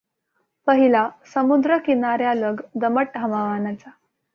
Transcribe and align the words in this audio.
पहिला, 0.67 1.03
समुद्रकिनाऱ्यालग 1.33 2.61
दमट 2.75 3.17
हवामानाचा. 3.17 3.89